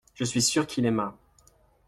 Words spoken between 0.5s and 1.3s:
qu’il aima.